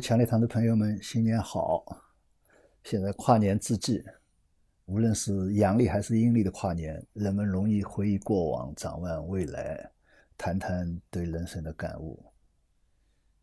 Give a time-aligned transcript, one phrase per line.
[0.00, 1.84] 强烈堂的朋友们，新年好！
[2.84, 4.02] 现在跨年之际，
[4.86, 9.92] 无论是阳历还是阴历的跨年，人们容易回忆过往，展望未来，
[10.38, 12.24] 谈谈对人生的感悟。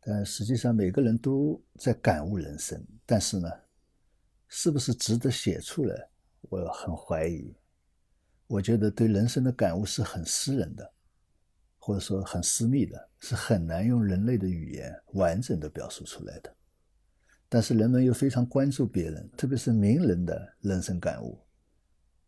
[0.01, 3.49] 但实际上，每个人都在感悟人生，但是呢，
[4.47, 6.09] 是不是值得写出来？
[6.41, 7.54] 我很怀疑。
[8.47, 10.93] 我觉得对人生的感悟是很私人的。
[11.87, 16.54] 或者说很私密的，是很难用人类的语言完整的表述出来的。
[17.47, 21.39] 但是人们又非常关注别人，特别是名人的人生感悟。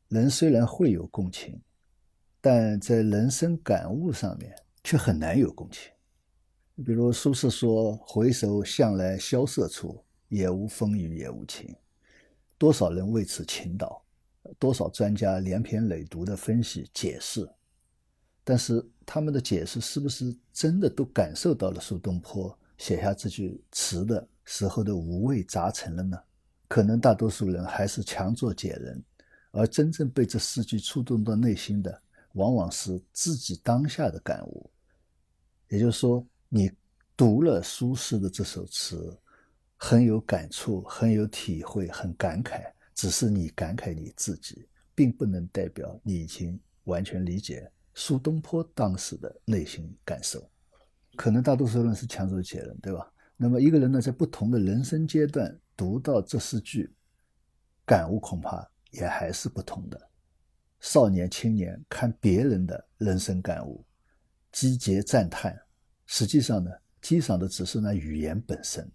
[0.07, 1.59] 人虽然会有共情，
[2.39, 5.91] 但在人生感悟上面却很难有共情。
[6.85, 11.75] 比如苏轼说：“回首向来萧瑟处，也无风雨也无晴。”
[12.57, 14.01] 多少人为此倾倒，
[14.57, 17.45] 多少专家连篇累牍的分析解释。
[18.43, 26.17] 但是他们的解释是不是真的都感受到了苏东坡写下这句词的时候的五味杂陈了呢？
[26.67, 29.03] 可能大多数人还是强作解人，
[29.51, 32.01] 而真正被这四句触动到内心的，
[32.33, 34.69] 往往是自己当下的感悟。
[35.67, 36.71] 也就是说，你
[37.17, 39.17] 读了苏轼的这首词，
[39.77, 47.71] 很有感触，很有体会，很感慨，只是你感慨你自己，并不能代表你已经完全理解。
[47.93, 50.49] 苏东坡当时的内心感受，
[51.15, 53.11] 可能大多数人是强作解人，对吧？
[53.35, 56.93] 那么一个人呢，在不同的人生阶段读到这四句，
[57.85, 60.09] 感悟恐怕也还是不同的。
[60.79, 63.85] 少年、青年看别人的人生感悟，
[64.51, 65.57] 击节赞叹，
[66.05, 68.89] 实际上呢，欣赏的只是那语言本身，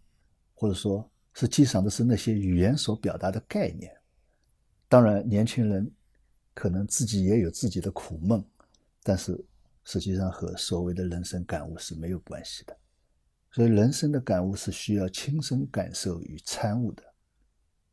[0.54, 3.94] 或者说是欣赏的是那些语言所表达的概念。
[4.88, 5.90] 当然，年轻人
[6.54, 8.42] 可能自己也有自己的苦闷。
[9.04, 9.38] 但是
[9.84, 12.76] 实际上和所谓的人生感悟是没有关系的，
[13.52, 17.04] 所以人生的感悟是需要亲身感受与参悟的。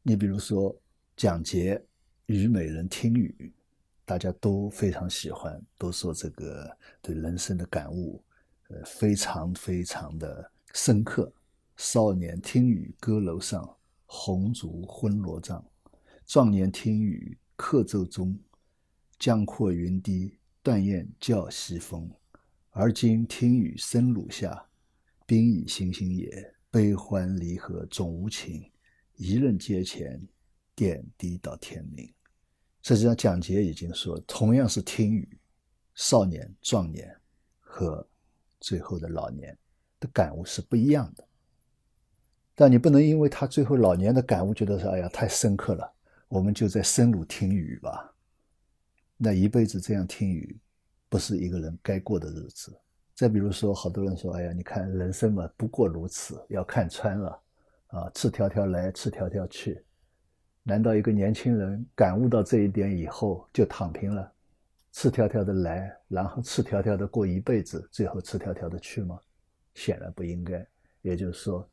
[0.01, 0.75] 你比如说
[1.17, 1.75] 蒋捷
[2.33, 3.35] 《虞美人听雨》，
[4.05, 8.23] 大家都非常喜欢，都说这个对人生的感悟，
[8.69, 11.31] 呃，非常非常的深刻。
[11.75, 15.61] 少年听雨歌楼上，红烛昏罗帐；
[16.25, 18.39] 壮年听雨客舟中，
[19.19, 20.37] 江阔云低。
[20.63, 22.07] 断雁叫西风，
[22.69, 24.67] 而今听雨声鲁下。
[25.25, 28.69] 冰已星星也，悲欢离合总无情。
[29.15, 30.21] 一任阶前，
[30.75, 32.13] 点滴到天明。
[32.83, 35.39] 实际上，蒋捷已经说，同样是听雨，
[35.95, 37.15] 少年、壮年
[37.59, 38.07] 和
[38.59, 39.57] 最后的老年
[39.99, 41.27] 的感悟是不一样的。
[42.53, 45.91] 但你不能因为他最后老年的感悟，觉得说，哎呀，太深刻了，
[46.27, 48.10] 我们就在深入听雨吧。
[49.23, 50.59] 那一辈子这样听雨，
[51.07, 52.75] 不是一个人该过的日子。
[53.13, 57.39] 再比如说，好多人说：“哎呀，你看人生嘛，不过如此，要看穿了
[57.89, 59.85] 啊，赤条条来，赤条条去。”
[60.65, 64.33] 难道一个年轻人感悟到这一点以后就躺平了，
[64.91, 69.19] 赤条条的来，然后赤条条的过一辈子，最后赤条条的去吗？
[69.75, 70.67] 显然不应该。
[71.03, 71.69] 也就是说，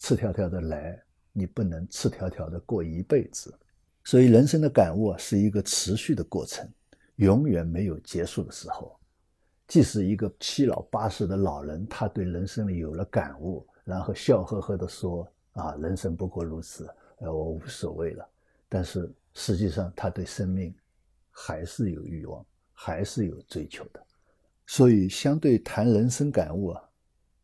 [0.00, 3.58] 赤条条的来，你不能赤条条的过一辈子。
[4.04, 6.70] 所以，人生的感悟啊，是一个持续的过程。
[7.20, 8.98] 永远没有结束的时候，
[9.68, 16.88] 即使一个七老八十的老人，他对人生有了感悟，然后笑呵呵地说：“啊，人生不过如此，
[17.18, 18.26] 呃，我无所谓了。”
[18.70, 20.74] 但是实际上，他对生命
[21.30, 22.42] 还是有欲望，
[22.72, 24.02] 还是有追求的。
[24.66, 26.82] 所以，相对谈人生感悟啊，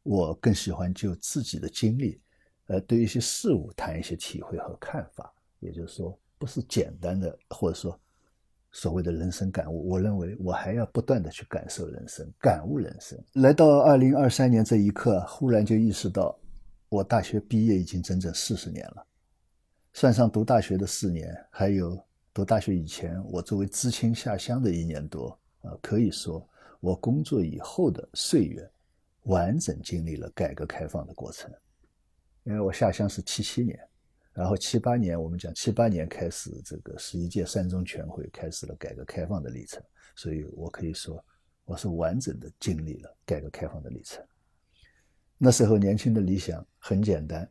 [0.05, 2.19] 我更喜欢就自己的经历，
[2.69, 5.31] 呃，对一些事物谈一些体会和看法。
[5.61, 8.01] 也就是说，不是简单的，或者说。
[8.77, 13.19] 所谓的人生感悟，我认为我还要不断的去感受人生、感悟人生。
[13.33, 16.39] 来到二零二三年这一刻，忽然就意识到，
[16.91, 19.07] 我大学毕业已经整整四十年了，
[19.95, 21.99] 算上读大学的四年，还有
[22.35, 25.31] 读大学以前我作为知青下乡的一年多，
[25.63, 26.47] 啊，可以说
[26.81, 28.71] 我工作以后的岁月，
[29.23, 31.51] 完整经历了改革开放的过程。
[32.45, 33.81] 因为我下乡是七七年。
[34.37, 39.83] 然后七八年，我们讲七八年开始，这个十一届三中全会开始了改革开放的历程，
[40.15, 41.25] 所以我可以说，
[41.65, 44.23] 我是完整的经历了改革开放的历程。
[45.39, 47.51] 那时候年轻的理想很简单，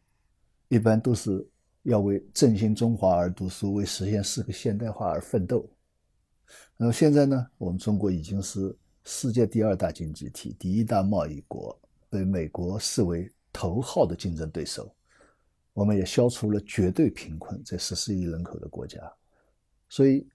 [0.68, 1.44] 一般都是
[1.82, 5.68] 要为振兴中华而读书，为实现四个现代化而奋斗。
[6.78, 11.76] 那么现在呢，我们中国已经是世界第二大经济体、第一大贸易国，
[12.12, 14.96] 被美国视为头号的竞争对手。
[15.76, 19.00] 我们也消除了绝对贫困，在十四亿人口的国家，
[19.90, 20.26] 所以，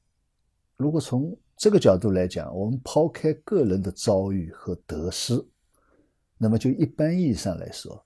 [0.76, 5.42] 如果从这个角度来讲，我们抛开个人的遭遇和得失，
[6.36, 8.04] 那么就一般意义上来说，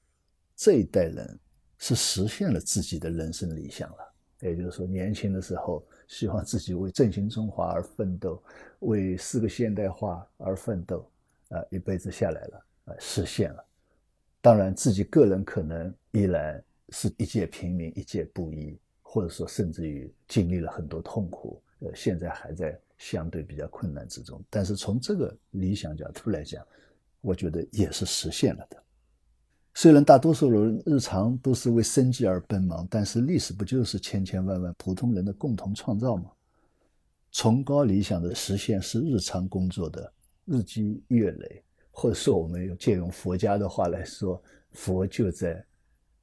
[0.54, 1.40] 这一代人
[1.76, 4.14] 是实现了自己的人生理想了。
[4.40, 8.40] 也就是说，年轻的时候希望自己为振兴中华而奋斗，
[8.78, 11.10] 为四个现代化而奋斗，
[11.48, 13.64] 啊，一辈子下来了，啊，实现了。
[14.40, 24.42] 当然，自己个人可能依然是一介平民，一介布衣，或者说甚至于经历了很多痛苦，呃，现在还在相对比较困难之中。
[24.50, 26.64] 但是从这个理想角度来讲，
[27.20, 28.82] 我觉得也是实现了的。
[29.75, 36.30] 虽然大多数人日常都是为生计而奔忙，但是历史不就是千千万万普通人的共同创造吗？
[37.32, 40.12] 崇高理想的实现是日常工作的
[40.44, 44.40] 日积月累，或者说我们借用佛家的话来说，
[44.70, 45.64] 佛就在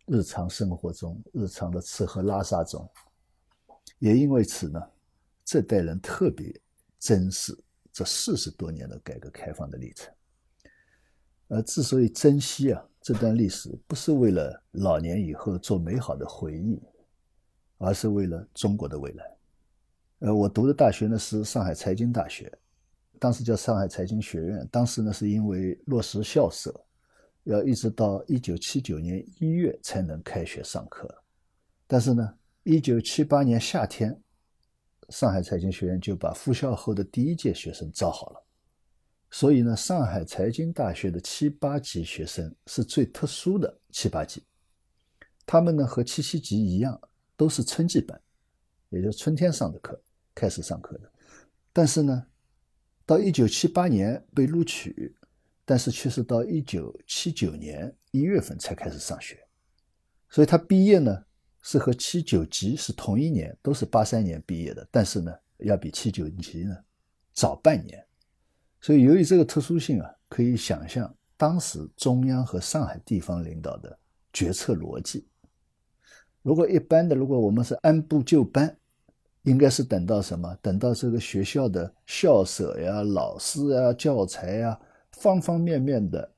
[0.06, 2.90] 日常生活中、日常的吃喝拉撒中。
[4.00, 4.82] 也因为此呢，
[5.46, 6.54] 这代人特别
[7.00, 7.58] 珍视
[7.92, 10.14] 这四十多年的改革开放的历程。
[11.48, 12.86] 而之所以珍惜啊。
[13.04, 16.80] 这段历史不是为了老年以后做美好的回忆，
[17.80, 19.26] 而是为了中国的未来。
[20.20, 22.56] 呃，我读的大学呢是上海财经大学，
[23.18, 24.70] 当时叫上海财经学院。
[24.72, 26.72] 当时呢是因为落实校舍，
[27.44, 31.24] 要一直到一九七九年一月才能开学上课。
[31.88, 34.22] 但是呢，一九七八年夏天，
[35.10, 38.44] 上海财经学院就把复校后的第一届学生招好了。
[39.30, 44.44] 所以呢，上海财经大学的七八级学生是最特殊的七八级，
[45.46, 47.00] 他们呢和七七级一样，
[47.38, 48.22] 都是春季班，
[48.90, 50.02] 也就是春天上的课
[50.36, 51.10] 开始上课的。
[51.74, 52.26] 但是呢，
[53.06, 55.16] 到一九七八年被录取，
[55.72, 59.40] 但是却是到一九七九年一月份才开始上学，
[60.30, 61.24] 所以他毕业呢
[61.62, 66.78] 是和七九级是同一年，都是八三年毕业的，但是呢要比七九级呢
[67.32, 68.06] 早半年。
[68.82, 73.98] 所以，由于这个特殊性啊，可以想象当时中央和上海地方领导的
[74.34, 75.26] 决策逻辑。
[76.42, 78.78] 如果一般的，如果我们是按部就班，
[79.44, 80.54] 应该是等到什么？
[80.62, 84.78] 等到这个学校的校舍呀、老师呀、教材呀，
[85.22, 86.30] 方方面面的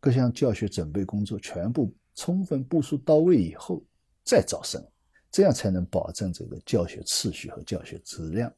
[0.00, 3.80] 各项教学准备工作全部充分部署到位以后
[4.24, 4.84] 再招生，
[5.30, 8.52] 这样才能保证这个教学秩序和教学质量。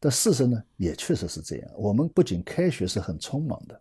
[0.00, 1.70] 但事实呢，也确实是这样。
[1.76, 3.78] 我们不仅开学是很匆忙的，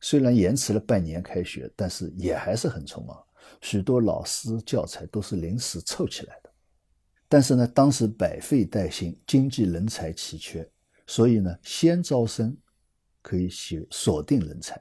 [0.00, 3.22] 虽然延迟了半年开学，但是也还是很匆忙。
[3.60, 6.50] 许多老师教材都是临时凑起来的。
[7.28, 10.66] 但是呢，当时百废待兴，经济人才奇缺，
[11.06, 12.56] 所以呢，先招生
[13.24, 14.78] 可以锁锁定人才。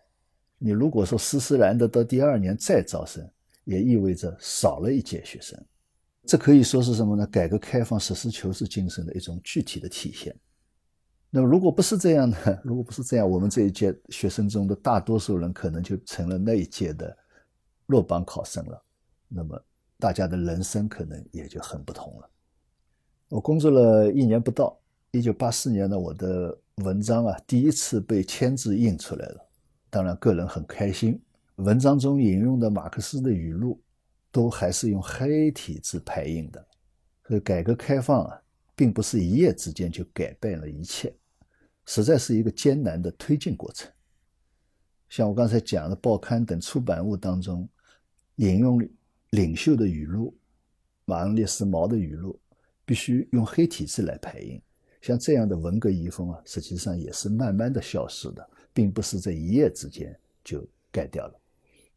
[0.58, 3.26] 你如果说施施然的到第二年再招生，
[3.64, 5.58] 也意味着少了一届学生。
[6.26, 7.26] 这可以说是什么呢？
[7.28, 10.36] 改革开放实事求是精神的一种具体的体现。
[11.30, 12.38] 那么，如果不是这样呢？
[12.64, 17.18] 如果不是这样，我们这一届学生中的大多数人可能就成了那一届的
[17.88, 18.84] 落榜考生了。
[19.28, 19.60] 那么，
[20.00, 22.30] 大家的人生可能也就很不同了。
[23.30, 24.78] 我工作了一年不到，
[25.12, 29.50] 一九八四年呢，我的文章啊第一次被签字印出来了。
[29.92, 31.22] 当然，个人很开心。
[31.58, 33.80] 文章中引用的马克思的语录，
[34.32, 36.66] 都还是用黑体字排印的。
[37.30, 38.42] 这改革开放啊，
[38.76, 41.14] 并不是一夜之间就改变了一切。
[41.86, 43.92] 实在是一个艰难的推进过程。
[45.10, 47.70] 像我刚才讲的，报刊等出版物当中
[48.38, 48.82] 引用
[49.30, 50.36] 领袖的语录、
[51.06, 52.40] 马恩列斯毛的语录，
[52.84, 54.60] 必须用黑体字来排印。
[55.04, 61.34] 像这样的文革遗风啊，实际上也是慢慢的消失的，并不是在一夜之间就改掉了。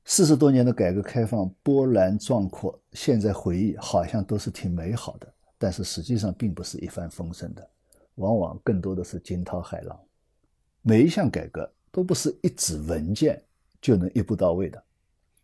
[0.04, 7.70] 四十多年的改革开放波澜壮阔，现在回忆好像都是挺美好的，但是实际上并不是一帆风顺的。
[8.16, 9.96] 往往更多的是惊涛骇浪，
[10.82, 13.40] 每一项改革都不是一纸文件
[13.80, 14.82] 就能一步到位的，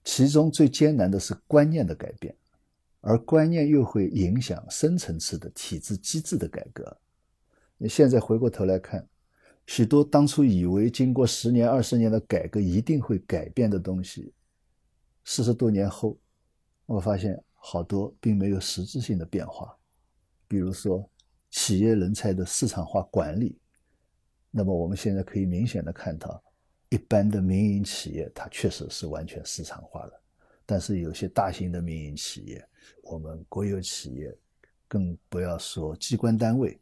[0.03, 2.35] 其中最艰难的是观念的改变，
[3.03, 6.97] 而观念又会影响深层次的体制机制的改革。
[7.89, 9.07] 现在回过头来看，
[9.67, 14.33] 许多当初以为经过十年、二十年的改革一定会改变的东西，
[15.25, 16.19] 四十多年后，
[16.87, 19.77] 我发现好多并没有实质性的变化，
[20.49, 21.09] 比如说。
[21.55, 23.61] 企业人才的市场化管理，
[24.51, 26.43] 那么我们现在可以明显的看到，
[26.89, 30.23] 一般的民营企业它确实是完全市场化了，
[30.65, 32.67] 但是有些大型的民营企业，
[33.03, 34.35] 我们国有企业，
[34.89, 36.81] 更不要说机关单位，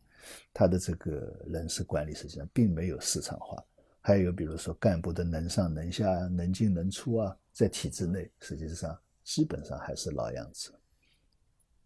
[0.53, 3.63] 他的这个人事管理实际上并没有市场化。
[4.01, 10.73] 还有比如说干部的能上能下、能进能出啊，在体制内实际上基本上还是老样子。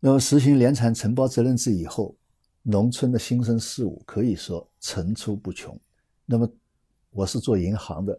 [0.00, 2.16] 那么实行联产承包责任制以后。
[2.66, 5.78] 农村的新生事物可以说层出不穷。
[6.24, 6.50] 那么，
[7.10, 8.18] 我是做银行的，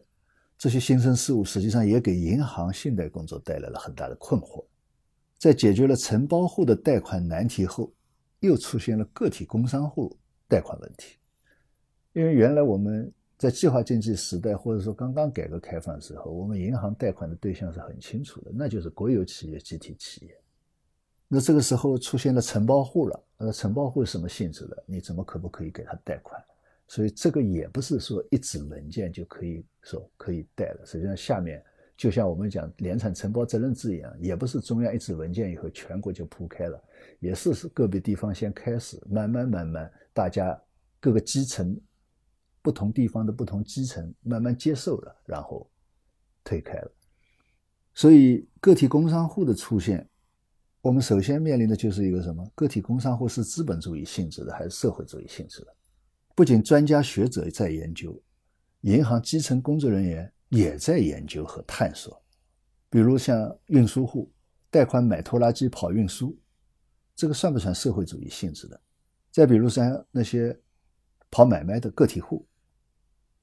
[0.56, 4.64] 这些新生事物实际上也给银行信贷工作带来了很大的困惑。
[5.40, 7.92] 在解决了承包户的贷款难题后，
[8.46, 10.16] 又出现了个体工商户
[10.48, 11.18] 贷款问题。
[12.14, 20.38] 因为原来我们在计划经济时代，或者说刚刚改革开放的时候，我们银行贷款的对象是很清楚的，那就是国有企业、集体企业。
[21.28, 24.84] 那这个时候出现了承包户了，那承包户是什么性质的？
[24.86, 26.42] 你怎么可不可以给他贷款？
[26.88, 30.86] 所以这个也不是说一纸文件就可以说可以贷了。
[30.86, 31.62] 实际上，下面
[31.98, 36.82] 就像我们讲联产承包责任制一样，也不是中央一纸文件以后全国就铺开了，
[37.26, 40.56] 也是是个别地方先开始，慢慢慢慢，大家
[41.00, 41.76] 各个基层、
[42.62, 45.68] 不同地方的不同基层慢慢接受了，然后
[46.44, 46.92] 推开了。
[47.96, 50.08] 所以个体工商户的出现。
[50.82, 52.48] 我们首先面临的就是一个什么？
[52.54, 55.76] 个体工商户是资本主义性质的还是社会主义性质的？
[56.36, 58.22] 不仅专家学者在研究，
[58.82, 62.22] 银行基层工作人员也在研究和探索。
[62.88, 64.32] 比如像运输户
[64.70, 66.38] 贷款买拖拉机跑运输，
[67.16, 68.80] 这个算不算社会主义性质的？
[69.32, 70.58] 再比如像那些
[71.32, 72.46] 跑买卖的个体户，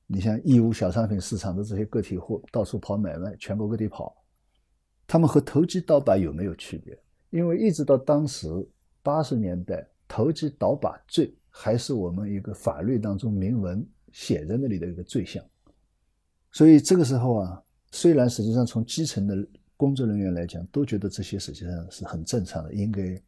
[0.06, 4.14] 你像义乌小商品市场的这些个体户，到处跑买卖，全国各地跑，
[5.06, 6.98] 他们和投机倒把有没有区别？
[7.30, 8.48] 因为一直到当时
[9.02, 15.42] 八十年代，投机倒把罪还是我们一个法律当中明文写在那里的一个罪项，
[16.50, 19.34] 所以这个时候啊，虽然实际上从基层的
[19.76, 23.20] 工作人员来讲，都觉得这些实际上是很正常的，应该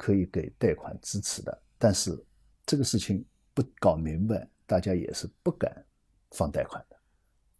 [0.00, 2.18] 可以给贷款支持的，但是
[2.64, 5.70] 这个事情不搞明白，大家也是不敢
[6.30, 6.96] 放贷款的。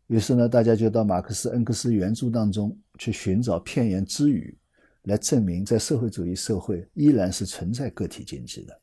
[0.06, 4.56] 于是呢，大家就到马克思、恩格斯原著当中去寻找片言之语。
[5.04, 8.80] 来证明，在社会主义社会依然是存在个体经济的。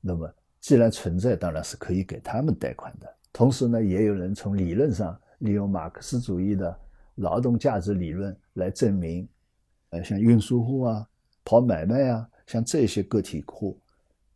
[0.00, 0.30] 那么，
[0.60, 3.06] 既然存在，当然是可以给他们贷款的。
[3.32, 6.78] 同时呢，也有人从理论上利用马克思主义的
[7.16, 9.26] 劳动价值理论来证明，
[9.90, 11.08] 呃，像运输户啊、
[11.44, 13.78] 跑买卖啊，像这些个体户，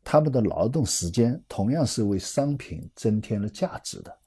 [0.03, 4.19] 他们的劳动时间同样是为商品增添了价值的，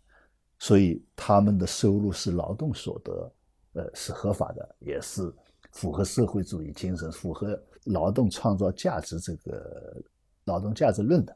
[0.60, 3.34] 所以他们的收入是劳动所得，
[3.74, 5.34] 呃，是合法的，也是。
[5.74, 10.04] 符合社会主义精神，符合劳动创造价值这个
[10.44, 11.34] 劳动价值论的。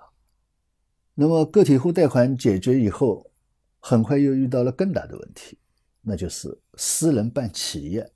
[1.14, 3.26] 那么个体户贷款解决以后，
[3.80, 5.58] 很快又遇到了更大的问题，
[6.02, 8.12] 那就是私人办企业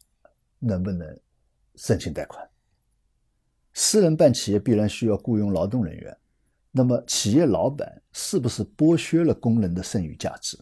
[0.60, 1.18] 能不能
[1.76, 2.49] 申请贷款？
[3.74, 6.18] 私人办企业必然需要雇佣劳动人员，
[6.72, 10.58] 那么企业老板是不是剥削了工人的剩余价值？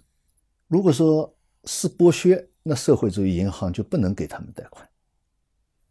[0.68, 1.34] 如果说
[1.64, 4.88] 是剥削，那社会主义银行就不能给他们贷款。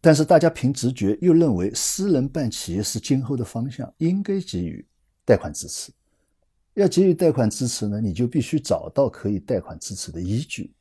[0.00, 4.86] 但是大家凭直觉又认为私人办企业是今后的方向，应该给予
[5.24, 5.90] 贷款支持。
[6.74, 10.72] 要给予贷款支持呢，你就必须找到可以贷款支持的依据。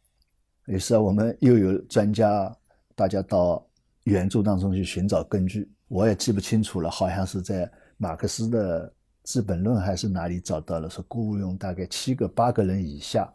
[0.68, 2.56] 于是啊，我们又有专家，
[2.94, 3.66] 大家到
[4.04, 5.72] 原著当中去寻找根据。
[5.96, 8.86] 我也记不清楚了，好像是在马克思的
[9.24, 13.34] 《资本论》还是哪里找到了，说雇佣大概七个八个人以下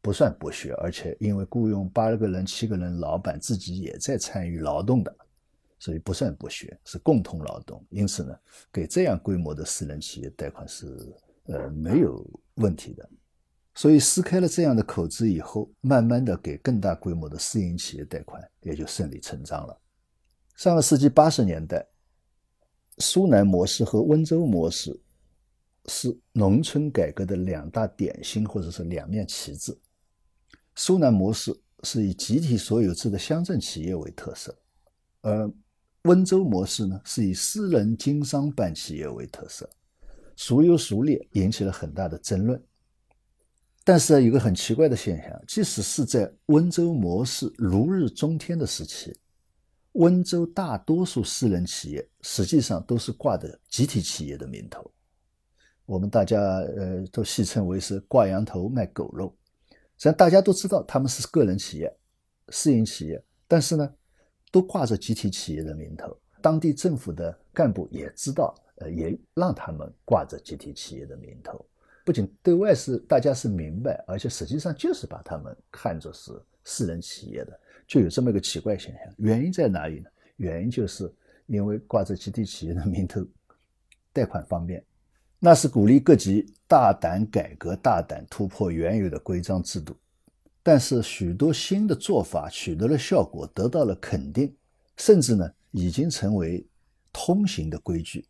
[0.00, 5.12] 不算剥削，而且因为雇佣八个人、七个人，老板自己也在参与劳动的。
[5.80, 7.84] 所以不算剥削，是共同劳动。
[7.90, 8.32] 因此呢，
[8.72, 11.12] 给这样规模的私人企业贷款是
[11.46, 13.10] 呃没有问题的。
[13.74, 19.76] 所以撕开了这样的口子以后，慢慢的给更大规模的私营企业贷款也就顺理成章了。
[20.54, 21.84] 上个世纪八十年代，
[22.98, 24.98] 苏南模式和温州模式
[25.86, 29.76] 是农村改革的两大典型，或者是两面旗帜。
[30.74, 34.56] 苏南模式是以集体所有制的乡镇企业为特色，
[35.22, 35.50] 而
[36.02, 39.68] 温州模式呢，是以私人经商办企业为特色，
[40.36, 42.62] 孰优孰劣引起了很大的争论。
[43.84, 49.16] 但是有个很奇怪的现象，即使是在温州模式如日中天的时期，
[49.96, 54.90] 温州大多数私人企业实际上都是挂着集体企业的名头。
[55.84, 59.36] 我们大家呃都戏称为是挂羊头卖狗肉，
[59.70, 61.94] 实际上大家都知道他们是个人企业、
[62.48, 63.94] 私营企业，但是呢。
[64.52, 71.62] 都挂着集体企业的名头，当地政府的干部也知道，呃，也让他们挂着集体企业的名头。
[72.06, 76.32] 不仅对外是大家是明白，而且实际上就是把他们看作是
[76.64, 79.14] 私人企业的，就有这么一个奇怪现象。
[79.18, 80.10] 原因在哪里呢？
[80.36, 81.12] 原因就是
[81.46, 83.26] 因为挂着集体企业的名头，
[84.12, 84.84] 贷款方便，
[85.38, 89.96] 那是鼓励各级大胆改革、大胆突破原有的规章制度。
[90.62, 94.52] 但是许多新的做法取得了效果，得到了肯定，
[94.96, 96.66] 甚至呢已经成为
[97.12, 98.26] 通行的规矩。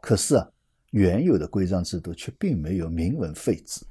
[0.00, 0.50] 可是啊，
[0.92, 3.84] 原有的规章制度却并没有明文废止，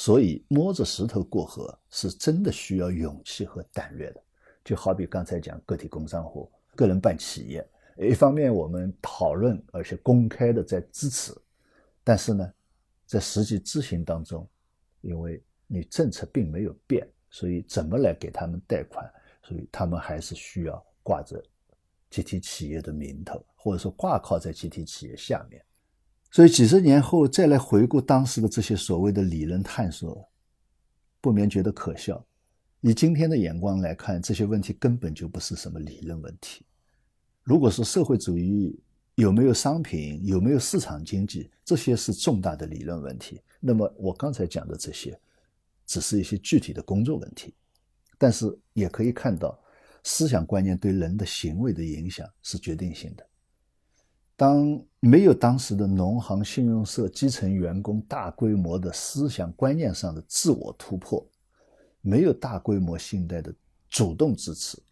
[0.00, 4.22] 所以摸着石头过河是真的需要勇气和胆略的。
[4.64, 7.68] 就好比刚才讲个体工商户，个人办企业。
[7.98, 11.34] 一方面我们讨论，而且公开的在支持，
[12.02, 12.50] 但是呢，
[13.04, 14.48] 在实际执行当中，
[15.02, 19.04] 因为你政策并没有变，所以怎么来给他们贷款？
[19.42, 21.44] 所以他们还是需要挂着
[22.08, 25.62] 集体企业的名头，或者说挂靠在集体企业下面。
[26.30, 30.28] 所以几十年后再来回顾当时的这些所谓的理论探索，
[31.20, 32.24] 不免觉得可笑。
[32.82, 36.64] 以今天的眼光来看，这些问题根本就不是什么理论问题。
[37.42, 38.78] 如果说社会主义
[39.16, 45.18] 有没有商品，有没有市场经济，这些是重大的理论问题，那么我刚才讲的这些，
[45.84, 47.52] 只是一些具体的工作问题。
[48.16, 49.58] 但是也可以看到，
[50.04, 53.26] 思想观念对人的行为的影响是决定性的。
[54.40, 61.22] 当没有当时的农行、信用社基层员工大规模的思想观念上的自我突破，
[62.00, 63.54] 没有大规模信贷的
[63.90, 64.82] 主动支持，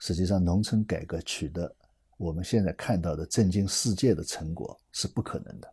[0.00, 1.72] 实际上农村改革取得
[2.16, 5.72] 我们现在看到的震惊世界的成果是不可能的。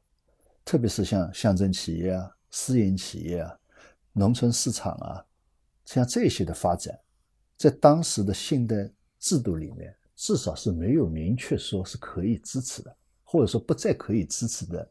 [0.64, 3.58] 特别是像乡镇企业啊、私营企业啊、
[4.14, 5.26] 农村市场啊，
[5.86, 6.96] 像这些的发展，
[7.58, 8.88] 在当时的信贷
[9.18, 9.92] 制度里面。
[10.22, 14.88] 至少是没有明确说是可以支持的，或者说不在可以支持的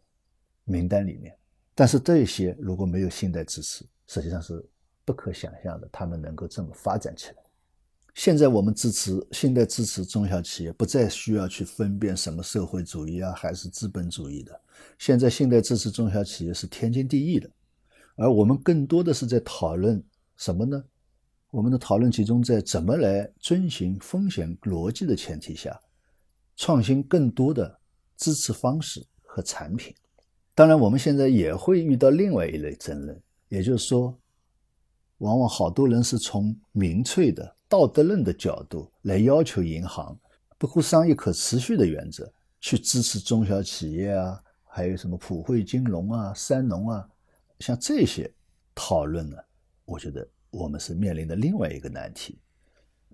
[0.65, 1.33] 名单里面。
[1.73, 4.69] 但是这些如果没有信贷支持，实际上是
[5.05, 7.37] 不可想象的，他们能够这么发展起来。
[8.13, 14.61] 现在我们支持信贷支持中小企业，不再需要去分辨什么社会主义啊还是资本主义的。
[14.99, 17.49] 现在信贷支持中小企业是天经地义的，
[18.17, 20.03] 而我们更多的是在讨论
[20.37, 20.83] 什么呢？
[21.51, 25.77] 我们的讨论集中在怎么来遵循风险逻辑的前提下，
[26.55, 27.81] 创新更多的
[28.17, 29.93] 支持方式和产品。
[30.55, 34.17] 当然，我们现在也会遇到另外一类争论，也就是说，
[35.19, 40.17] 往往好多人是从民粹的道德论的角度来要求银行
[40.57, 47.09] 不顾商业可持续的原则去支持中小企业啊，还有什么普惠金融啊、三农啊，
[47.59, 48.33] 像这些
[48.73, 49.37] 讨论呢，
[49.85, 50.25] 我觉得。
[50.51, 52.39] 我们是面临的另外一个难题。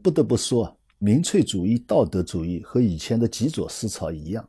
[0.03, 4.49] 不得不说，民粹主义、道德主义和以前的极左思潮一样，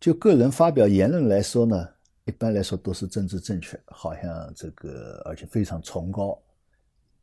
[0.00, 1.88] 就个人发表言论来说呢，
[2.24, 6.38] 一般来说都是政治正确，好像这个而且非常崇高，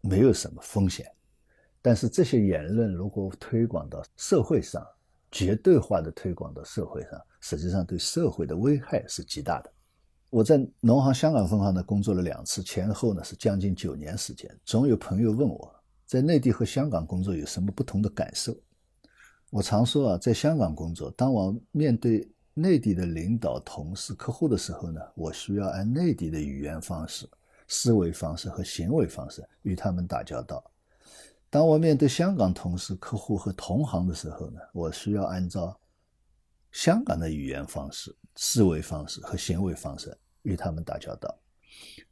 [0.01, 1.05] 没有什么风险。
[1.81, 4.83] 但是这些言论如果推广到社会上，
[5.31, 9.71] 绝对化的推广到社会上，实际上对社会的危害是极大的。
[10.29, 14.49] 我在农行香港分行呢工作了两次，前后呢是将近九年时间。
[14.65, 15.73] 总有朋友问我
[16.05, 18.55] 在内地和香港工作有什么不同的感受。
[19.49, 27.29] 我常说啊，在香港工作，当我面对内地的领导、同事、客户的时候呢，我需要按内地的语言方式、
[27.67, 30.57] 思维方式和行为方式与他们打交道；
[31.49, 35.79] 当我面对香港同事、客户和同行的时候呢，我需要按照
[36.71, 40.17] 香港的语言方式、思维方式和行为方式。
[40.43, 41.35] 与他们打交道，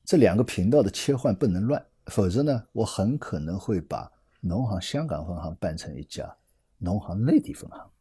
[0.04, 6.36] 这两个频道的切换不能乱，否则呢，我很可能会把农行香港分行办成一家
[6.80, 7.92] 农行内地分行。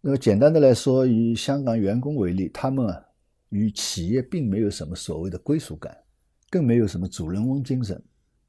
[0.00, 3.04] 那么简单的来说，以香港员工为例，他们啊
[3.48, 6.04] 与企业并没有什么所谓的归属感，
[6.48, 8.00] 更没有什么主人翁精神，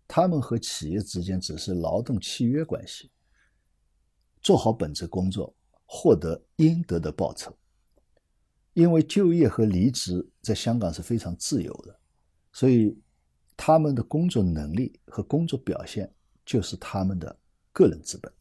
[0.08, 3.10] 他们和企业之间只是劳动契约关系，
[4.44, 7.52] 做好本职工作，获得应得的报酬。
[8.76, 11.98] 因为就业和离职在香港是非常自由的，
[12.52, 12.96] 所以
[13.56, 16.14] 他们的工作能力和工作表现
[16.46, 17.34] 就是他们的
[17.72, 18.32] 个人资本。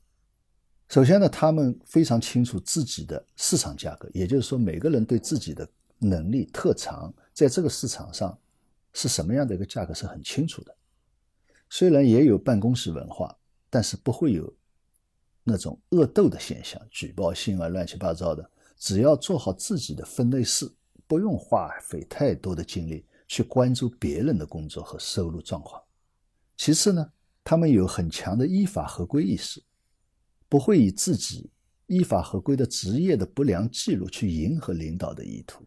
[0.89, 5.67] 首先呢，他们非常清楚自己的市场价格，也就是说，每个人对自己的
[5.99, 8.37] 能力特长在这个市场上
[8.93, 10.77] 是什么样的一个价格是很清楚的。
[11.71, 13.35] 虽然也有办公室文化，
[13.71, 14.53] 但是不会有
[15.45, 18.51] 那种恶斗的现象、举报信啊、乱七八糟的。
[18.77, 20.71] 只要做好自己的分内事，
[21.07, 25.83] 不用花费太多的精力去关注别人的工作和收入状况。
[26.57, 29.63] 其次呢，他们有很强的依法合规意识，
[30.49, 31.51] 不会以自己
[31.87, 35.65] 依法合规的职业的不良记录去迎合领导的意图。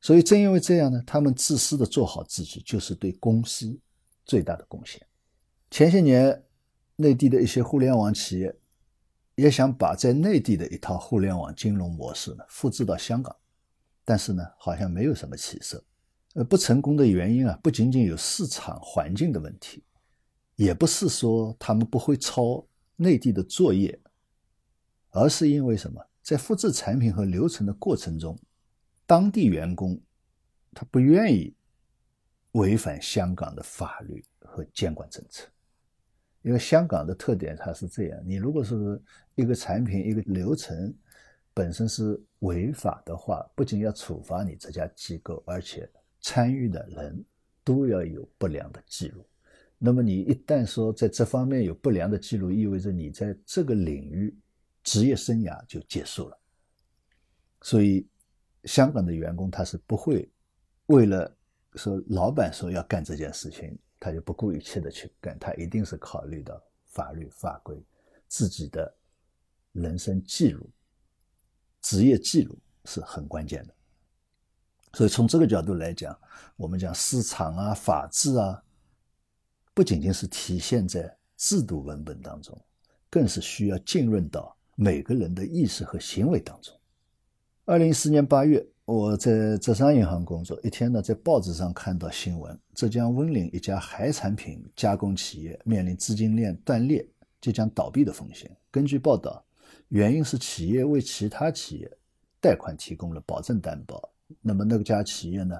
[0.00, 3.78] 所以正因为这样呢，他们自私的做好自己，就是对公司
[4.24, 5.00] 最大的贡献。
[5.70, 6.44] 前些年，
[6.96, 8.54] 内地的一些互联网企业。
[9.36, 13.34] 也想把在内地的一套互联网金融模式呢复制到香港，
[14.04, 15.82] 但是呢好像没有什么起色。
[16.34, 19.84] 呃，不成功的原因啊，不仅仅有市场环境的问题，
[20.56, 22.66] 也不是说他们不会抄
[22.96, 24.00] 内地的作业，
[25.10, 26.04] 而是因为什么？
[26.22, 28.36] 在复制产品和流程的过程中，
[29.06, 30.00] 当地员工
[30.72, 31.54] 他不愿意
[32.52, 35.46] 违反香港的法律和监管政策。
[36.44, 39.00] 因为香港的特点它是这样：你如果是
[39.34, 40.94] 一个产品、一个流程
[41.54, 47.24] 本身是违法的话，不仅要处罚你这家机构，而且参与的人
[47.64, 49.24] 都要有不良的记录。
[49.78, 54.36] 那么你一旦说在这方面有不良的记录，意味着你在这个领域
[54.82, 56.38] 职业生涯就结束了。
[57.62, 58.06] 所以，
[58.64, 60.30] 香港的员工他是不会
[60.86, 61.34] 为了
[61.76, 63.78] 说老板说要干这件事情。
[64.04, 67.82] 他就不顾一切的去干，他一定是考虑到法律法规、
[68.28, 68.94] 自己的
[69.72, 70.68] 人生记录、
[71.80, 73.74] 职业记录是很关键的。
[74.92, 76.14] 所以从这个角度来讲，
[76.54, 78.62] 我们讲市场啊、法治啊，
[79.72, 82.62] 不仅仅是体现在制度文本当中，
[83.08, 86.78] 更是需要浸润到每个人的意识和行为当中。
[87.64, 88.62] 二零一四年八月。
[88.86, 97.06] 我在浙商银行工作，一天呢，在报纸上看到新闻：浙江温岭一家海产品加工企业面临资金链断裂、
[97.40, 98.54] 即将倒闭的风险。
[98.70, 99.42] 根据报道，
[99.88, 101.90] 原因是企业为其他企业
[102.42, 104.06] 贷款提供了保证担保。
[104.42, 105.58] 那么那家企业呢，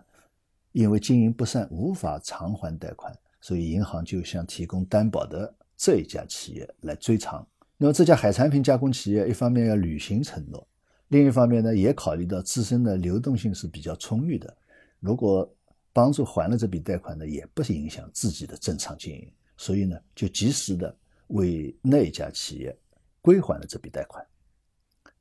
[0.72, 3.10] 因为经营不善，无法偿还贷款，
[3.40, 7.46] 所以银行就向提供担保的这一家企业来追偿。
[7.78, 10.68] 那么这家海产品加工企业一方面要履行承诺。
[11.14, 14.52] 另一方面呢，也考虑到自身的流动性是比较充裕的，
[14.98, 15.48] 如果
[15.92, 20.92] 帮助还了这笔贷款呢，也不影响自己的正常经营，所以呢，就及时的
[21.28, 22.76] 为那一家企业
[23.22, 24.26] 归还了这笔贷款。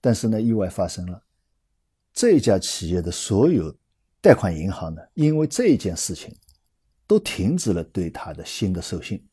[0.02, 1.24] 但是呢，意外发生了，
[2.12, 3.72] 这家企业的所有
[4.20, 6.36] 贷款银行呢，因为这一件事情，
[7.06, 9.24] 都停止了对他的新的授信，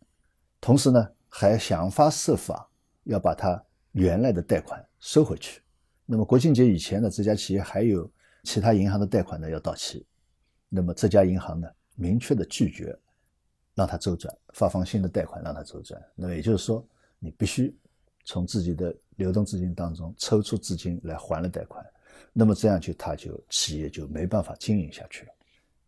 [0.60, 2.70] 同时呢，还想方设法
[3.04, 5.62] 要把他原来的贷款收回去。
[6.12, 8.10] 那么国庆节以前呢，这家企业还有
[8.42, 10.04] 其他银行的贷款呢要到期，
[10.68, 12.98] 那么这家银行呢明确的拒绝
[13.76, 16.02] 让他周转，发放新的贷款让他周转。
[16.16, 16.84] 那么也就是说，
[17.20, 17.72] 你必须
[18.24, 21.86] 从自己的流动资金当中抽出资金来还了贷款，
[22.32, 25.32] 那么这样就他就企业就没办法经营下去了。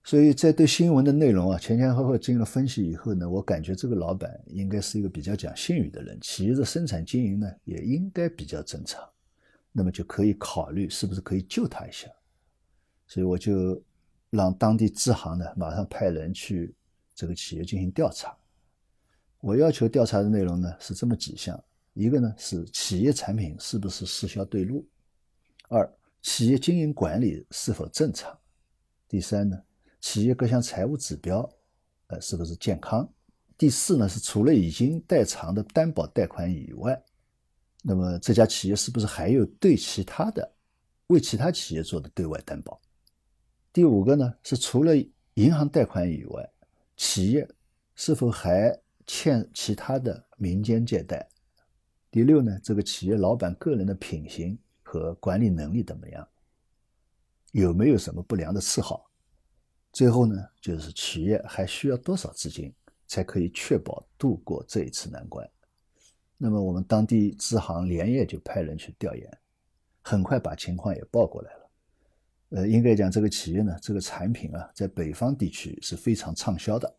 [0.05, 9.03] 所以在对新闻的内容啊前前后后进行了分析以后呢，我感觉这个老板应该是一个比较讲信誉的人，企业的生产经营呢也应该比较正常。
[9.75, 12.07] 那么就可以考虑是不是可以救他一下，
[13.07, 13.83] 所以我就
[14.29, 16.75] 让当地支行呢马上派人去
[17.15, 18.37] 这个企业进行调查。
[19.41, 21.59] 我要求调查的内容呢是这么几项：
[21.95, 24.85] 一个呢是企业产品是不是失效对路；
[25.69, 28.31] 二，企业经营管理是否正常；
[29.09, 29.59] 第三呢，
[30.01, 31.51] 企业各项财务指标
[32.09, 33.05] 呃是不是健康；
[33.57, 37.03] 第四呢是除了已经代偿的担保贷款以外。
[37.83, 40.55] 那么这家企业是不是还有对其他的、
[41.09, 42.81] 为其他企业做的对外担保？
[43.73, 44.95] 第五个呢，是除了
[45.35, 46.49] 银行贷款以外，
[46.97, 47.49] 企业
[47.97, 51.29] 是否还欠其他的民间借贷？
[52.11, 56.29] 第六呢，这个企业老板个人的品行和管理能力怎么样？
[57.51, 59.11] 有没有什么不良的嗜好？
[59.93, 62.73] 最后呢，就是企业还需要多少资金
[63.07, 65.47] 才可以确保度过这一次难关？
[66.45, 69.39] 那么我们当地支行连夜就派人去调研，
[70.01, 71.71] 很快把情况也报过来了。
[72.49, 76.93] 呃，应该讲这个企业呢，这个产品啊，在北方地区是非常畅销的，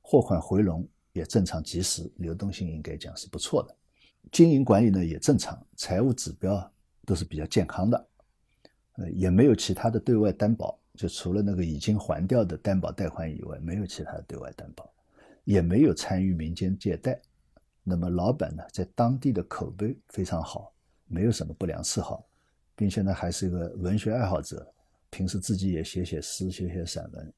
[0.00, 3.76] 货款回笼也正常及时，流动性应该讲是不错的，
[4.32, 6.72] 经营管理呢也正常，财务指标
[7.04, 8.08] 都是比较健康的，
[8.96, 14.90] 呃，也没有其他的对外担保，就除了那个已经还掉的担保贷款以外，没有其他的对外担保，
[15.44, 17.20] 也没有参与民间借贷。
[17.90, 20.72] 那么老板呢，在当地的口碑非常好，
[21.06, 22.24] 没有什么不良嗜好，
[22.76, 24.72] 并且呢，还是一个文学爱好者，
[25.10, 27.34] 平时自己也写写诗、写写散文。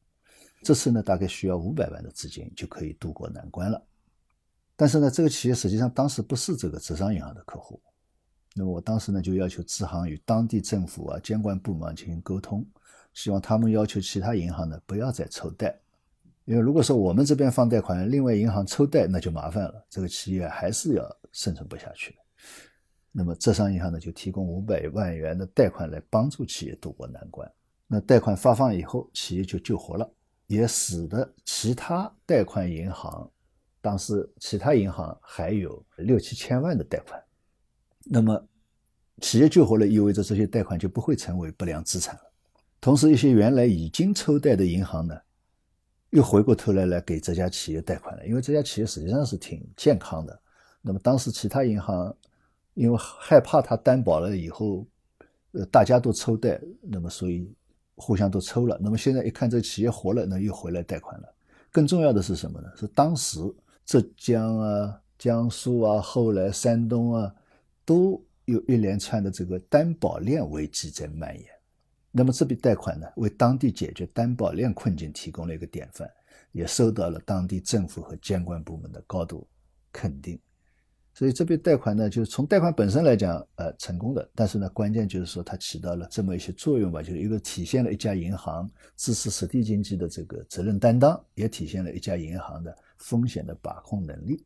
[0.63, 3.83] 这次呢，大概需要五百万的资金就可以渡过难关了。
[4.77, 7.81] 但是呢，这个企业实际上当时不是这个浙商银行的客户。
[8.55, 12.65] 那么我当时呢，就要求支行与当地政府啊、监管部门进行沟通，
[13.15, 15.82] 希望他们要求其他银行呢不要再抽贷。
[16.45, 22.17] 因为如果说我们这边放贷款，另外银行抽贷，那就麻烦了，这个企业还是要生存不下去。
[23.13, 27.49] 那么浙商银行呢，就提供五百万元的贷款来帮助企业渡过难关。
[27.87, 30.11] 那贷款发放以后，企业就救活了，
[30.47, 33.31] 也使得其他贷款银行，
[33.81, 37.23] 当时其他银行还有六七千万的贷款。
[38.05, 38.45] 那么
[39.21, 42.21] 企业救活了，意味着这些贷款就不会成为不良资产了。
[42.81, 45.15] 同时，一些原来已经抽贷的银行呢？
[46.13, 50.39] 又回过头来来给这家企业贷款了，因为这家企业实际上是挺健康的。
[50.83, 52.15] 那么当时其他银行
[52.75, 54.87] 因为害怕他担保了以后，
[55.53, 57.51] 呃，大家都抽贷，那么所以
[57.97, 58.79] 互相都抽了。
[58.79, 61.35] 那么现在一看这企业活了，那又回来贷款了。
[61.71, 62.69] 更重要的是什么呢？
[62.77, 63.39] 是当时
[63.87, 67.35] 浙江啊、江苏啊，后来山东啊，
[67.87, 71.47] 都有一连串的这个担保链危机在蔓延。
[72.15, 76.09] 那么这笔贷款呢，为当地解决担保链困境提供了一个典范，
[76.53, 79.49] 也受到了当地政府和监管部门的高度
[79.91, 80.39] 肯定。
[81.15, 84.31] 所以这笔贷款呢，就是从贷款本身来讲，呃，成功的。
[84.35, 94.45] 但是呢，关键就是说它起到了这么一些作用吧，就是一个体现了一家银行支持实体经济的这个责任担当，也体现了一家银行的风险的把控能力。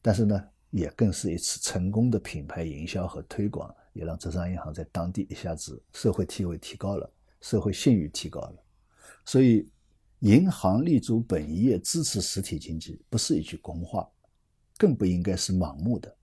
[0.00, 8.64] 但是呢，也更是一次成功的品牌营销和推广，也让浙商银行在当地一下子社会地位提高了，社会信誉提高了。
[9.24, 9.68] 所以，
[10.20, 14.08] 银行立足本业支持实体经济，不是一句空话。
[14.78, 16.16] 更不应该是盲目的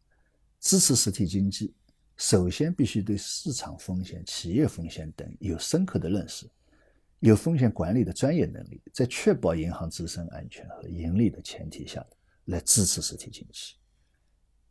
[0.60, 1.76] 支持实体经济。
[2.16, 6.50] 首先，必须对市场风险、企业风险等有深刻的认识，
[7.20, 12.04] 有风险管理的专业能力，在确保银行自身安全和盈利的前提下，
[12.46, 13.76] 来支持实体经济。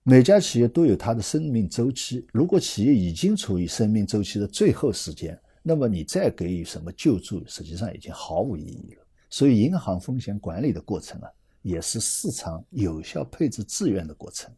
[0.09, 9.05] 每家企业都有它的生命周期，如果企业已经处于生命周期的最后时间，那么你再给予什么救助，实际上已经毫无意义了。
[9.29, 11.29] 所以，银行风险管理的过程啊。
[11.63, 14.49] 也是市场有效配置资源的过程。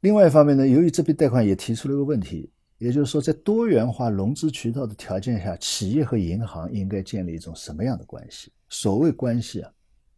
[0.00, 8.50] 另外一方面呢，由于这笔贷款也提出了一个问题，也就是说，在多元化融资渠道的条件下，企业和银行应该建立一种什么样的关系？
[8.68, 9.70] 所谓关系啊，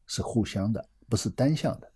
[0.07, 1.93] 是互相的，不是单向的。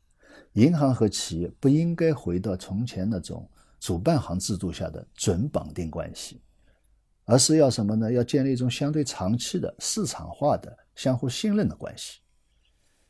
[0.54, 3.48] 银行和企业不应该回到从前那种
[3.80, 6.40] 主办行制度下的准绑定关系，
[7.24, 8.12] 而是要什么呢？
[8.12, 12.20] 要建立一种相对长期的市场化的相互信任的关系。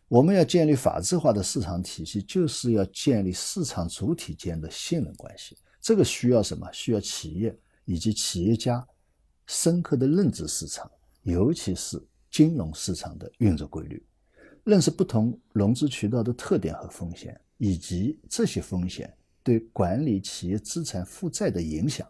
[0.09, 5.57] 我们要建立法治化的市场体系，就是要建立市场主体间的信任关系。
[5.81, 6.71] 这个需要什么？
[6.73, 8.87] 需要企业以及企业家
[9.47, 10.91] 深刻的认知市场，
[11.23, 12.01] 尤其是
[12.31, 14.05] 金融市场的运作规律，
[14.65, 22.07] 认识不同融资渠道的特点和风险，以及这些风险对管理企业资产负债的影响。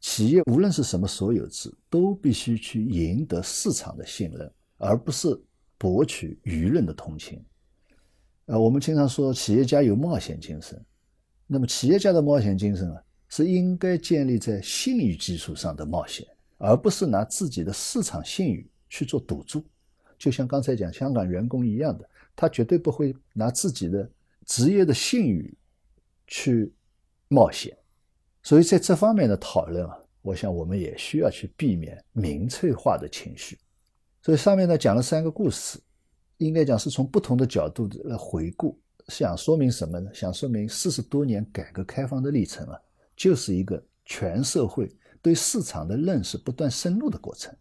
[0.00, 5.40] 企业无论是什么所有制，都必须去赢得市场的信任，而不是。
[5.82, 7.42] 博取舆论的同情，
[8.44, 10.78] 呃，我们经常说企业家有冒险精神，
[11.46, 16.26] 那么企业家的冒险精神啊，是应该建立在信誉基础上的冒险，
[16.58, 19.64] 而不是拿自己的市场信誉去做赌注。
[20.20, 24.08] 就像刚才讲香港员工一样的，他绝对不会拿自己的
[24.44, 25.56] 职业的信誉
[26.26, 26.70] 去
[27.28, 27.74] 冒险。
[28.42, 33.58] 所以在这方面的讨论啊，我想我们也需要去避免民粹化的情绪。
[34.22, 35.80] 所以上面呢讲了三个故事，
[36.36, 38.78] 应该讲是从不同的角度来回顾，
[39.08, 40.10] 想说明什么呢？
[40.12, 42.78] 想说明四十多年改革开放的历程啊，
[43.16, 47.56] 就是一个全社会对市场的认识不断深入的过程。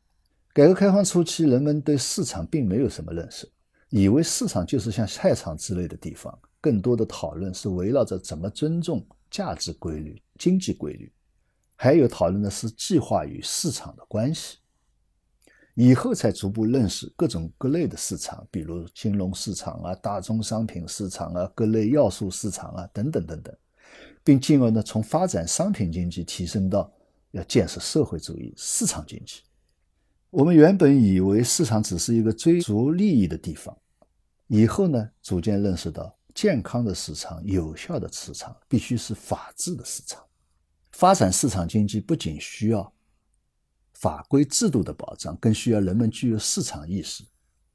[0.51, 3.49] 改革开放初期，人们对市场并没有什么认识，
[3.89, 11.12] 以为市场就是像菜场之类的地方，更多的讨论是围绕着怎么尊重价值规律、经济规律，
[11.75, 14.57] 还有讨论的是计划与市场的关系。
[15.75, 23.55] 以后才逐步认识各种各类的市场，比如金融市场啊、大宗商品市场啊、各类要素市场啊等等等等，
[24.23, 26.91] 并进而呢从发展商品经济提升到
[27.31, 29.43] 要建设社会主义市场经济。
[30.31, 33.75] 我们原本以为市场只是一个追逐利益的地方，
[34.45, 40.23] 以后呢逐渐认识到，健康的市场、有效的市场必须是法治的市场。
[40.91, 42.93] 发展市场经济不仅需要。
[43.93, 47.21] 法规制度的保障更需要人们具有市场意识、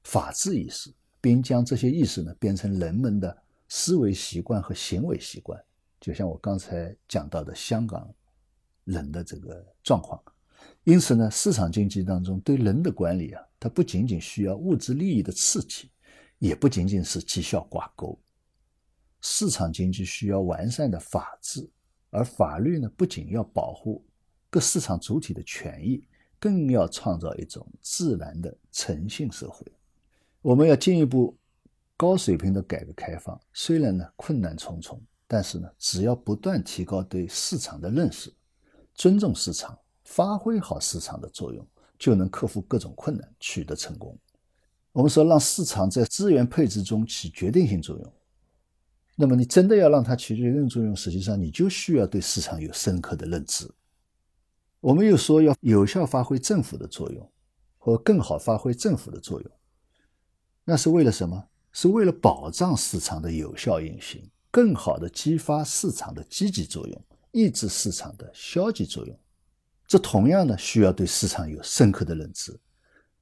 [0.04, 0.90] 法治意识，
[1.20, 3.36] 并将这些意识呢变成人们的
[3.68, 5.62] 思维习惯和行为习惯。
[6.00, 8.08] 就像我刚才讲到的香港
[8.84, 10.22] 人的这个状况。
[10.84, 15.90] 因此呢，市场经济当中对人的管理啊，它不仅仅需要物质利益的刺激，
[16.38, 18.18] 也不仅仅是绩效挂钩。
[19.20, 21.68] 市场经济需要完善的法治，
[22.10, 24.04] 而法律呢，不仅要保护
[24.50, 26.06] 各市场主体的权益。
[26.36, 29.66] 更要创造一种自然的诚信社会。
[30.42, 31.34] 我们要进一步
[31.96, 38.30] 高水平的改革开放，虽然呢困难重重，但是呢只要不断提高对市场的认识，
[38.94, 41.66] 尊重市场，发挥好市场的作用，
[41.98, 44.16] 就能克服各种困难，取得成功。
[44.92, 48.12] 我们说让市场在资源配置中起决定性作用，
[49.16, 53.68] 那么你真的要让它起决定作用，实际上你就需要对市场有深刻的认知。
[54.80, 57.32] 我们又说要有效发挥政府的作用，
[57.78, 59.50] 或更好发挥政府的作用，
[60.64, 61.48] 那是为了什么？
[61.72, 69.18] 是为了保障市场的有效运行，更好的激发市场的积极作用，抑制市场的消极作用。
[69.86, 72.58] 这同样呢，需要对市场有深刻的认知。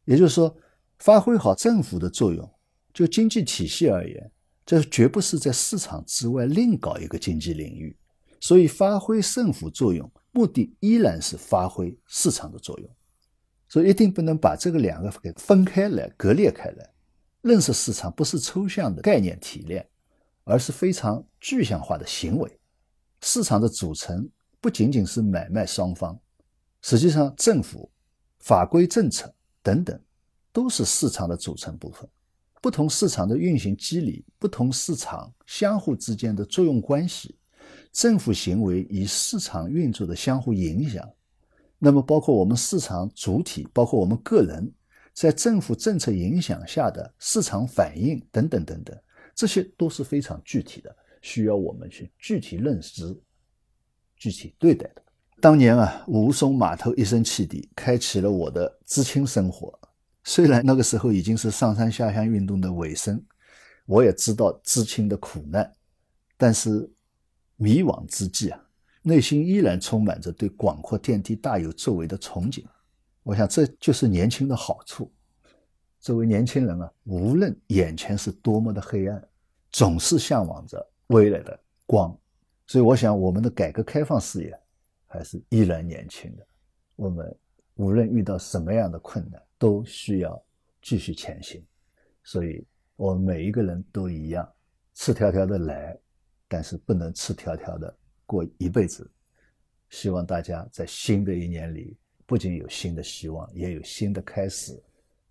[0.04, 0.56] 也就是说，
[0.98, 2.48] 发挥好政府的作用，
[2.92, 4.30] 就经济体系而言，
[4.64, 7.96] 这绝不是在市场之外另搞一个经济领域。
[8.40, 12.90] 所以，发挥政府作用，目的依然是发挥市场的作用。
[13.68, 16.90] 所以，一定不能把这个两个给分开来、割裂开来。
[17.42, 19.84] 认识市场不是抽象的概念提炼，
[20.44, 22.58] 而是非常具象化的行为。
[23.20, 24.28] 市场的组成
[24.60, 26.18] 不仅仅是买卖双方，
[26.82, 27.90] 实际上政府、
[28.40, 29.98] 法规、政策等等
[30.52, 32.08] 都是市场的组成部分。
[32.60, 37.36] 不同市场的运行机理，不同市场相互之间的作用关系。
[37.92, 41.08] 政府行为与市场运作的相互影响，
[41.78, 44.72] 那么包括我们市场主体，包括我们个人，
[45.12, 48.96] 在政府政策影响下的市场反应等等等等，
[49.34, 53.20] 这些都是非常具体的，需要我们去具体认识、
[54.16, 55.01] 具体对待的。
[55.42, 59.76] 当年啊，吴淞码头一声汽笛，开启了我的知青生活。
[60.22, 63.20] 虽然那个时候已经是上山下乡运动的尾声，
[63.84, 65.72] 我也知道知青的苦难，
[66.36, 66.88] 但是。
[67.56, 68.60] 迷惘之际啊，
[69.02, 72.64] 内心依然充满着对广阔天地大有作为的憧憬。
[73.22, 75.12] 我想这就是年轻的好处。
[76.00, 79.22] 作为年轻人啊，无论眼前是多么的黑暗，
[79.70, 82.16] 总是向往着未来的光。
[82.66, 84.58] 所以，我想我们的改革开放事业
[85.12, 86.46] 还是依然年轻的。
[86.96, 87.36] 我们
[87.74, 90.42] 无论遇到什么样的困难，都需要
[90.80, 91.62] 继续前行。
[92.24, 94.50] 所以，我们每一个人都一样，
[94.94, 95.98] 赤条条的来。
[96.48, 97.96] 但是不能赤条条的
[98.26, 99.10] 过一辈子。
[99.88, 101.96] 希望大家在新的一年里，
[102.26, 104.78] 不仅有新的希望，也有新的开始，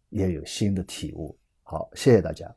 [0.09, 1.37] 也有新的体悟。
[1.61, 2.51] 好，谢谢大家。